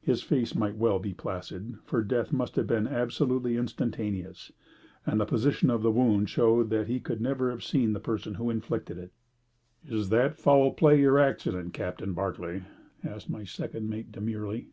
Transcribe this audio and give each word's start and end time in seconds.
His 0.00 0.24
face 0.24 0.56
might 0.56 0.74
well 0.76 0.98
be 0.98 1.14
placid, 1.14 1.78
for 1.84 2.02
death 2.02 2.32
must 2.32 2.56
have 2.56 2.66
been 2.66 2.88
absolutely 2.88 3.56
instantaneous, 3.56 4.50
and 5.06 5.20
the 5.20 5.24
position 5.24 5.70
of 5.70 5.82
the 5.82 5.92
wound 5.92 6.28
showed 6.28 6.68
that 6.70 6.88
he 6.88 6.98
could 6.98 7.20
never 7.20 7.48
have 7.50 7.62
seen 7.62 7.92
the 7.92 8.00
person 8.00 8.34
who 8.34 8.48
had 8.48 8.56
inflicted 8.56 8.98
it. 8.98 9.12
"Is 9.86 10.08
that 10.08 10.34
foul 10.36 10.72
play 10.72 11.04
or 11.04 11.20
accident, 11.20 11.74
Captain 11.74 12.12
Barclay?" 12.12 12.64
asked 13.04 13.30
my 13.30 13.44
second 13.44 13.88
mate, 13.88 14.10
demurely. 14.10 14.66